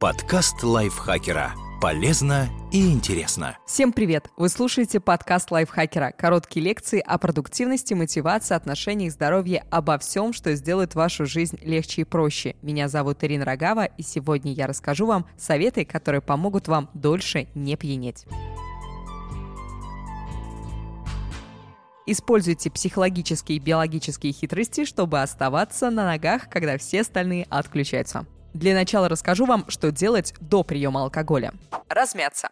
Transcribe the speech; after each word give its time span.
Подкаст 0.00 0.62
лайфхакера. 0.62 1.52
Полезно 1.78 2.48
и 2.72 2.90
интересно. 2.90 3.58
Всем 3.66 3.92
привет! 3.92 4.30
Вы 4.38 4.48
слушаете 4.48 4.98
подкаст 4.98 5.50
лайфхакера. 5.50 6.14
Короткие 6.16 6.64
лекции 6.64 7.00
о 7.00 7.18
продуктивности, 7.18 7.92
мотивации, 7.92 8.54
отношениях, 8.54 9.12
здоровье, 9.12 9.62
обо 9.70 9.98
всем, 9.98 10.32
что 10.32 10.54
сделает 10.54 10.94
вашу 10.94 11.26
жизнь 11.26 11.58
легче 11.60 12.00
и 12.00 12.04
проще. 12.04 12.56
Меня 12.62 12.88
зовут 12.88 13.22
Ирина 13.24 13.44
Рогава, 13.44 13.84
и 13.84 14.02
сегодня 14.02 14.54
я 14.54 14.66
расскажу 14.66 15.04
вам 15.04 15.26
советы, 15.36 15.84
которые 15.84 16.22
помогут 16.22 16.66
вам 16.66 16.88
дольше 16.94 17.48
не 17.54 17.76
пьянеть. 17.76 18.24
Используйте 22.06 22.70
психологические 22.70 23.58
и 23.58 23.60
биологические 23.60 24.32
хитрости, 24.32 24.86
чтобы 24.86 25.20
оставаться 25.20 25.90
на 25.90 26.06
ногах, 26.06 26.48
когда 26.48 26.78
все 26.78 27.02
остальные 27.02 27.46
отключаются. 27.50 28.24
Для 28.54 28.74
начала 28.74 29.08
расскажу 29.08 29.46
вам, 29.46 29.64
что 29.68 29.90
делать 29.90 30.34
до 30.40 30.62
приема 30.62 31.02
алкоголя. 31.02 31.52
Размяться. 31.88 32.50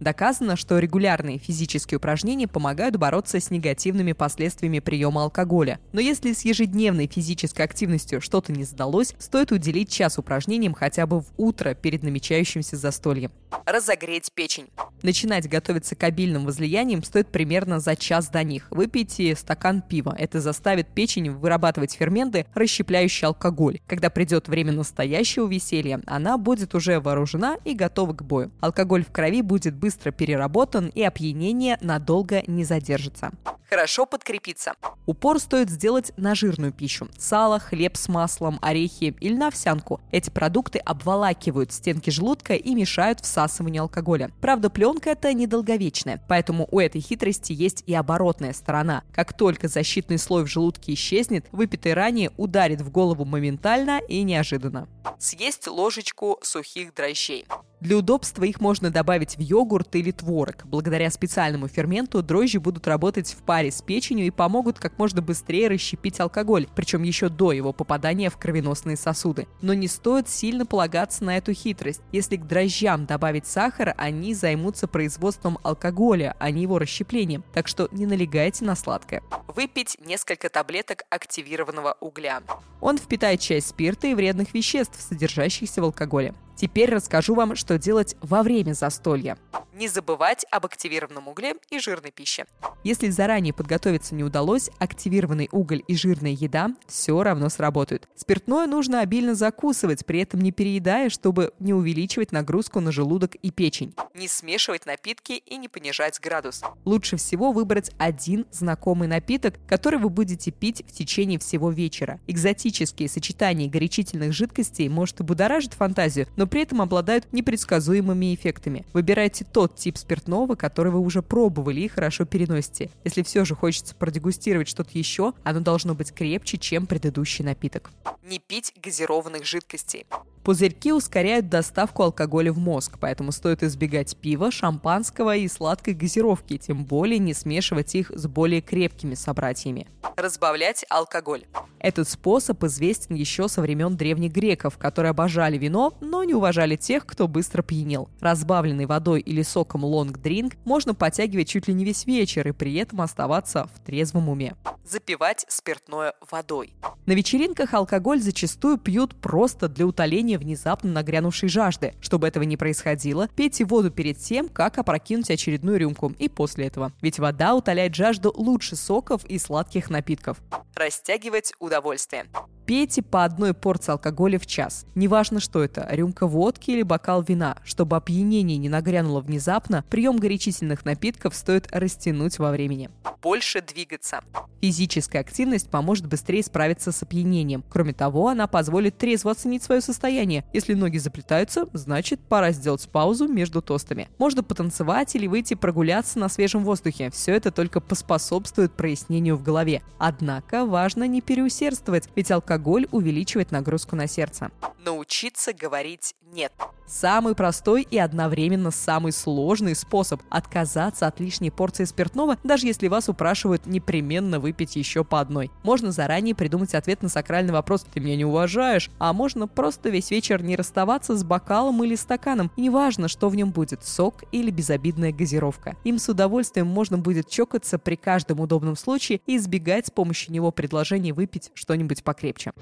Доказано, 0.00 0.56
что 0.56 0.78
регулярные 0.78 1.38
физические 1.38 1.98
упражнения 1.98 2.46
помогают 2.46 2.96
бороться 2.96 3.40
с 3.40 3.50
негативными 3.50 4.12
последствиями 4.12 4.78
приема 4.78 5.24
алкоголя. 5.24 5.80
Но 5.92 6.00
если 6.00 6.32
с 6.32 6.44
ежедневной 6.44 7.08
физической 7.08 7.62
активностью 7.62 8.20
что-то 8.20 8.52
не 8.52 8.64
сдалось, 8.64 9.14
стоит 9.18 9.52
уделить 9.52 9.90
час 9.90 10.18
упражнениям 10.18 10.74
хотя 10.74 11.06
бы 11.06 11.20
в 11.20 11.26
утро 11.36 11.74
перед 11.74 12.02
намечающимся 12.02 12.76
застольем. 12.76 13.32
Разогреть 13.66 14.30
печень. 14.32 14.68
Начинать 15.02 15.48
готовиться 15.48 15.94
к 15.94 16.02
обильным 16.04 16.44
возлияниям 16.44 17.02
стоит 17.02 17.28
примерно 17.28 17.80
за 17.80 17.96
час 17.96 18.28
до 18.28 18.42
них. 18.42 18.66
Выпейте 18.70 19.34
стакан 19.36 19.82
пива. 19.82 20.14
Это 20.18 20.40
заставит 20.40 20.88
печень 20.88 21.30
вырабатывать 21.30 21.92
ферменты, 21.92 22.46
расщепляющие 22.54 23.26
алкоголь. 23.26 23.80
Когда 23.86 24.10
придет 24.10 24.48
время 24.48 24.72
настоящего 24.72 25.46
веселья, 25.46 26.00
она 26.06 26.38
будет 26.38 26.74
уже 26.74 27.00
вооружена 27.00 27.58
и 27.64 27.74
готова 27.74 28.12
к 28.14 28.22
бою. 28.22 28.50
Алкоголь 28.60 29.04
в 29.04 29.12
крови 29.12 29.42
будет 29.42 29.74
быстро 29.74 29.87
быстро 29.88 30.10
переработан 30.10 30.88
и 30.88 31.02
опьянение 31.02 31.78
надолго 31.80 32.42
не 32.46 32.62
задержится. 32.64 33.30
Хорошо 33.68 34.06
подкрепиться. 34.06 34.72
Упор 35.04 35.38
стоит 35.38 35.68
сделать 35.68 36.12
на 36.16 36.34
жирную 36.34 36.72
пищу. 36.72 37.06
Сало, 37.18 37.58
хлеб 37.58 37.98
с 37.98 38.08
маслом, 38.08 38.58
орехи 38.62 39.14
или 39.20 39.34
на 39.34 39.48
овсянку. 39.48 40.00
Эти 40.10 40.30
продукты 40.30 40.78
обволакивают 40.78 41.70
стенки 41.72 42.08
желудка 42.08 42.54
и 42.54 42.74
мешают 42.74 43.20
всасыванию 43.20 43.82
алкоголя. 43.82 44.30
Правда, 44.40 44.70
пленка 44.70 45.10
это 45.10 45.34
недолговечная, 45.34 46.22
поэтому 46.28 46.66
у 46.70 46.80
этой 46.80 47.02
хитрости 47.02 47.52
есть 47.52 47.84
и 47.86 47.92
оборотная 47.92 48.54
сторона. 48.54 49.02
Как 49.12 49.34
только 49.34 49.68
защитный 49.68 50.16
слой 50.16 50.44
в 50.44 50.46
желудке 50.46 50.94
исчезнет, 50.94 51.44
выпитый 51.52 51.92
ранее 51.92 52.30
ударит 52.38 52.80
в 52.80 52.90
голову 52.90 53.26
моментально 53.26 54.00
и 54.08 54.22
неожиданно. 54.22 54.88
Съесть 55.18 55.66
ложечку 55.66 56.38
сухих 56.42 56.94
дрожжей. 56.94 57.44
Для 57.80 57.96
удобства 57.96 58.44
их 58.44 58.60
можно 58.60 58.90
добавить 58.90 59.36
в 59.36 59.40
йогурт 59.40 59.94
или 59.94 60.10
творог. 60.10 60.64
Благодаря 60.64 61.10
специальному 61.10 61.68
ферменту 61.68 62.22
дрожжи 62.22 62.58
будут 62.58 62.88
работать 62.88 63.32
в 63.32 63.42
паре 63.42 63.57
с 63.66 63.82
печенью 63.82 64.26
и 64.26 64.30
помогут 64.30 64.78
как 64.78 64.98
можно 64.98 65.20
быстрее 65.20 65.68
расщепить 65.68 66.20
алкоголь, 66.20 66.68
причем 66.74 67.02
еще 67.02 67.28
до 67.28 67.52
его 67.52 67.72
попадания 67.72 68.30
в 68.30 68.38
кровеносные 68.38 68.96
сосуды. 68.96 69.48
Но 69.60 69.74
не 69.74 69.88
стоит 69.88 70.28
сильно 70.28 70.64
полагаться 70.64 71.24
на 71.24 71.36
эту 71.36 71.52
хитрость. 71.52 72.02
Если 72.12 72.36
к 72.36 72.46
дрожжам 72.46 73.06
добавить 73.06 73.46
сахар, 73.46 73.94
они 73.98 74.34
займутся 74.34 74.86
производством 74.86 75.58
алкоголя, 75.64 76.36
а 76.38 76.50
не 76.50 76.62
его 76.62 76.78
расщеплением. 76.78 77.44
Так 77.52 77.66
что 77.66 77.88
не 77.90 78.06
налегайте 78.06 78.64
на 78.64 78.76
сладкое. 78.76 79.22
Выпить 79.48 79.96
несколько 80.04 80.48
таблеток 80.48 81.02
активированного 81.10 81.96
угля. 82.00 82.42
Он 82.80 82.96
впитает 82.96 83.40
часть 83.40 83.68
спирта 83.68 84.06
и 84.06 84.14
вредных 84.14 84.54
веществ, 84.54 85.00
содержащихся 85.00 85.82
в 85.82 85.84
алкоголе. 85.84 86.34
Теперь 86.58 86.90
расскажу 86.90 87.34
вам, 87.34 87.54
что 87.54 87.78
делать 87.78 88.16
во 88.20 88.42
время 88.42 88.72
застолья. 88.72 89.38
Не 89.74 89.86
забывать 89.86 90.44
об 90.50 90.66
активированном 90.66 91.28
угле 91.28 91.54
и 91.70 91.78
жирной 91.78 92.10
пище. 92.10 92.46
Если 92.84 93.10
заранее 93.10 93.52
подготовиться 93.52 94.14
не 94.14 94.24
удалось, 94.24 94.70
активированный 94.78 95.48
уголь 95.52 95.82
и 95.86 95.94
жирная 95.94 96.30
еда 96.30 96.70
все 96.86 97.22
равно 97.22 97.48
сработают. 97.48 98.08
Спиртное 98.16 98.66
нужно 98.66 99.00
обильно 99.00 99.34
закусывать, 99.34 100.06
при 100.06 100.20
этом 100.20 100.40
не 100.40 100.52
переедая, 100.52 101.10
чтобы 101.10 101.52
не 101.58 101.74
увеличивать 101.74 102.32
нагрузку 102.32 102.80
на 102.80 102.92
желудок 102.92 103.34
и 103.36 103.50
печень. 103.50 103.94
Не 104.14 104.26
смешивать 104.26 104.86
напитки 104.86 105.32
и 105.32 105.56
не 105.56 105.68
понижать 105.68 106.18
градус. 106.20 106.62
Лучше 106.84 107.16
всего 107.16 107.52
выбрать 107.52 107.90
один 107.98 108.46
знакомый 108.50 109.06
напиток, 109.06 109.54
который 109.68 109.98
вы 109.98 110.08
будете 110.08 110.50
пить 110.50 110.82
в 110.88 110.92
течение 110.92 111.38
всего 111.38 111.70
вечера. 111.70 112.20
Экзотические 112.26 113.08
сочетания 113.08 113.68
горячительных 113.68 114.32
жидкостей 114.32 114.88
может 114.88 115.20
и 115.20 115.24
будоражить 115.24 115.74
фантазию, 115.74 116.26
но 116.36 116.46
при 116.46 116.62
этом 116.62 116.80
обладают 116.80 117.32
непредсказуемыми 117.32 118.34
эффектами. 118.34 118.86
Выбирайте 118.92 119.44
тот 119.44 119.67
тип 119.74 119.96
спиртного, 119.98 120.54
который 120.54 120.92
вы 120.92 121.00
уже 121.00 121.22
пробовали 121.22 121.80
и 121.80 121.88
хорошо 121.88 122.24
переносите. 122.24 122.90
Если 123.04 123.22
все 123.22 123.44
же 123.44 123.54
хочется 123.54 123.94
продегустировать 123.94 124.68
что-то 124.68 124.90
еще, 124.98 125.32
оно 125.44 125.60
должно 125.60 125.94
быть 125.94 126.12
крепче, 126.12 126.58
чем 126.58 126.86
предыдущий 126.86 127.44
напиток. 127.44 127.90
Не 128.22 128.38
пить 128.38 128.74
газированных 128.82 129.44
жидкостей. 129.44 130.06
Пузырьки 130.48 130.94
ускоряют 130.94 131.50
доставку 131.50 132.04
алкоголя 132.04 132.54
в 132.54 132.58
мозг, 132.58 132.96
поэтому 132.98 133.32
стоит 133.32 133.62
избегать 133.62 134.16
пива, 134.16 134.50
шампанского 134.50 135.36
и 135.36 135.46
сладкой 135.46 135.92
газировки, 135.92 136.56
тем 136.56 136.86
более 136.86 137.18
не 137.18 137.34
смешивать 137.34 137.94
их 137.94 138.10
с 138.14 138.26
более 138.26 138.62
крепкими 138.62 139.12
собратьями. 139.12 139.88
Разбавлять 140.16 140.86
алкоголь. 140.88 141.44
Этот 141.80 142.08
способ 142.08 142.64
известен 142.64 143.14
еще 143.14 143.46
со 143.48 143.60
времен 143.60 143.98
древних 143.98 144.32
греков, 144.32 144.78
которые 144.78 145.10
обожали 145.10 145.58
вино, 145.58 145.92
но 146.00 146.24
не 146.24 146.32
уважали 146.32 146.76
тех, 146.76 147.04
кто 147.04 147.28
быстро 147.28 147.62
пьянел. 147.62 148.08
Разбавленный 148.18 148.86
водой 148.86 149.20
или 149.20 149.42
соком 149.42 149.84
лонг-дринк 149.84 150.54
можно 150.64 150.94
подтягивать 150.94 151.48
чуть 151.48 151.68
ли 151.68 151.74
не 151.74 151.84
весь 151.84 152.06
вечер 152.06 152.48
и 152.48 152.52
при 152.52 152.74
этом 152.76 153.02
оставаться 153.02 153.68
в 153.74 153.84
трезвом 153.84 154.30
уме. 154.30 154.54
Запивать 154.88 155.44
спиртное 155.48 156.14
водой. 156.30 156.72
На 157.04 157.12
вечеринках 157.12 157.74
алкоголь 157.74 158.22
зачастую 158.22 158.78
пьют 158.78 159.14
просто 159.20 159.68
для 159.68 159.84
утоления 159.84 160.38
внезапно 160.38 160.90
нагрянувшей 160.90 161.50
жажды. 161.50 161.92
Чтобы 162.00 162.26
этого 162.26 162.44
не 162.44 162.56
происходило, 162.56 163.28
пейте 163.36 163.66
воду 163.66 163.90
перед 163.90 164.16
тем, 164.16 164.48
как 164.48 164.78
опрокинуть 164.78 165.30
очередную 165.30 165.78
рюмку, 165.78 166.14
и 166.18 166.30
после 166.30 166.68
этого. 166.68 166.92
Ведь 167.02 167.18
вода 167.18 167.54
утоляет 167.54 167.94
жажду 167.94 168.32
лучше 168.34 168.76
соков 168.76 169.26
и 169.26 169.38
сладких 169.38 169.90
напитков. 169.90 170.38
Растягивать 170.74 171.52
удовольствие. 171.58 172.24
Пейте 172.68 173.00
по 173.00 173.24
одной 173.24 173.54
порции 173.54 173.92
алкоголя 173.92 174.38
в 174.38 174.44
час. 174.44 174.84
Неважно, 174.94 175.40
что 175.40 175.64
это, 175.64 175.88
рюмка 175.90 176.26
водки 176.26 176.70
или 176.70 176.82
бокал 176.82 177.22
вина. 177.22 177.56
Чтобы 177.64 177.96
опьянение 177.96 178.58
не 178.58 178.68
нагрянуло 178.68 179.22
внезапно, 179.22 179.86
прием 179.88 180.18
горячительных 180.18 180.84
напитков 180.84 181.34
стоит 181.34 181.66
растянуть 181.72 182.38
во 182.38 182.50
времени. 182.50 182.90
Больше 183.22 183.62
двигаться. 183.62 184.20
Физическая 184.60 185.22
активность 185.22 185.70
поможет 185.70 186.08
быстрее 186.08 186.42
справиться 186.42 186.92
с 186.92 187.02
опьянением. 187.02 187.64
Кроме 187.70 187.94
того, 187.94 188.28
она 188.28 188.46
позволит 188.46 188.98
трезво 188.98 189.30
оценить 189.30 189.62
свое 189.62 189.80
состояние. 189.80 190.44
Если 190.52 190.74
ноги 190.74 190.98
заплетаются, 190.98 191.68
значит 191.72 192.20
пора 192.20 192.52
сделать 192.52 192.86
паузу 192.90 193.28
между 193.28 193.62
тостами. 193.62 194.08
Можно 194.18 194.42
потанцевать 194.42 195.16
или 195.16 195.26
выйти 195.26 195.54
прогуляться 195.54 196.18
на 196.18 196.28
свежем 196.28 196.64
воздухе. 196.64 197.10
Все 197.12 197.32
это 197.32 197.50
только 197.50 197.80
поспособствует 197.80 198.74
прояснению 198.74 199.36
в 199.36 199.42
голове. 199.42 199.80
Однако 199.98 200.66
важно 200.66 201.08
не 201.08 201.22
переусердствовать, 201.22 202.10
ведь 202.14 202.30
алкоголь 202.30 202.57
алкоголь 202.58 202.88
увеличивает 202.90 203.52
нагрузку 203.52 203.94
на 203.94 204.08
сердце. 204.08 204.50
Научиться 204.84 205.52
говорить 205.52 206.14
«нет». 206.32 206.52
Самый 206.88 207.34
простой 207.34 207.86
и 207.88 207.98
одновременно 207.98 208.70
самый 208.70 209.12
сложный 209.12 209.74
способ 209.74 210.22
отказаться 210.30 211.06
от 211.06 211.20
лишней 211.20 211.50
порции 211.50 211.84
спиртного, 211.84 212.38
даже 212.44 212.66
если 212.66 212.88
вас 212.88 213.10
упрашивают 213.10 213.66
непременно 213.66 214.40
выпить 214.40 214.74
еще 214.74 215.04
по 215.04 215.20
одной. 215.20 215.50
Можно 215.62 215.92
заранее 215.92 216.34
придумать 216.34 216.74
ответ 216.74 217.02
на 217.02 217.10
сакральный 217.10 217.52
вопрос 217.52 217.84
«ты 217.92 218.00
меня 218.00 218.16
не 218.16 218.24
уважаешь», 218.24 218.90
а 218.98 219.12
можно 219.12 219.46
просто 219.46 219.90
весь 219.90 220.10
вечер 220.10 220.42
не 220.42 220.56
расставаться 220.56 221.14
с 221.14 221.22
бокалом 221.22 221.84
или 221.84 221.94
стаканом. 221.94 222.50
И 222.56 222.62
неважно, 222.62 223.08
что 223.08 223.28
в 223.28 223.36
нем 223.36 223.50
будет, 223.50 223.84
сок 223.84 224.24
или 224.32 224.50
безобидная 224.50 225.12
газировка. 225.12 225.76
Им 225.84 225.98
с 225.98 226.08
удовольствием 226.08 226.68
можно 226.68 226.96
будет 226.96 227.28
чокаться 227.28 227.78
при 227.78 227.96
каждом 227.96 228.40
удобном 228.40 228.76
случае 228.76 229.20
и 229.26 229.36
избегать 229.36 229.88
с 229.88 229.90
помощью 229.90 230.32
него 230.32 230.50
предложений 230.52 231.12
выпить 231.12 231.50
что-нибудь 231.54 232.02
покрепче 232.02 232.52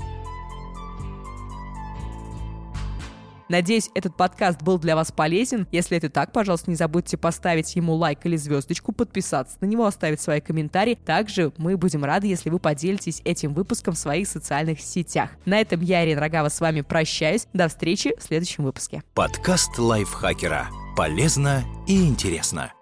Надеюсь, 3.48 3.90
этот 3.94 4.16
подкаст 4.16 4.62
был 4.62 4.78
для 4.78 4.96
вас 4.96 5.12
полезен. 5.12 5.66
Если 5.70 5.96
это 5.96 6.10
так, 6.10 6.32
пожалуйста, 6.32 6.70
не 6.70 6.76
забудьте 6.76 7.16
поставить 7.16 7.76
ему 7.76 7.94
лайк 7.94 8.20
или 8.24 8.36
звездочку, 8.36 8.92
подписаться 8.92 9.56
на 9.60 9.66
него, 9.66 9.86
оставить 9.86 10.20
свои 10.20 10.40
комментарии. 10.40 10.98
Также 11.04 11.52
мы 11.56 11.76
будем 11.76 12.04
рады, 12.04 12.26
если 12.26 12.50
вы 12.50 12.58
поделитесь 12.58 13.22
этим 13.24 13.54
выпуском 13.54 13.94
в 13.94 13.98
своих 13.98 14.28
социальных 14.28 14.80
сетях. 14.80 15.30
На 15.44 15.60
этом 15.60 15.80
я, 15.80 16.04
Ирина 16.04 16.20
Рогава, 16.20 16.48
с 16.48 16.60
вами 16.60 16.80
прощаюсь. 16.80 17.46
До 17.52 17.68
встречи 17.68 18.14
в 18.18 18.22
следующем 18.22 18.64
выпуске. 18.64 19.02
Подкаст 19.14 19.78
лайфхакера. 19.78 20.68
Полезно 20.96 21.64
и 21.86 22.06
интересно. 22.06 22.75